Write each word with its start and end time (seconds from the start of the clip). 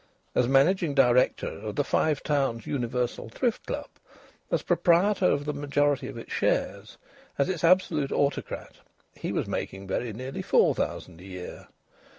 As 0.33 0.47
Managing 0.47 0.95
Director 0.95 1.59
of 1.59 1.75
the 1.75 1.83
Five 1.83 2.23
Towns 2.23 2.65
Universal 2.65 3.29
Thrift 3.29 3.67
Club, 3.67 3.87
as 4.49 4.63
proprietor 4.63 5.27
of 5.27 5.45
the 5.45 5.53
majority 5.53 6.07
of 6.07 6.17
its 6.17 6.31
shares, 6.33 6.97
as 7.37 7.49
its 7.49 7.63
absolute 7.63 8.11
autocrat, 8.11 8.77
he 9.13 9.31
was 9.31 9.45
making 9.45 9.85
very 9.85 10.11
nearly 10.11 10.41
four 10.41 10.73
thousand 10.73 11.21
a 11.21 11.25
year. 11.25 11.67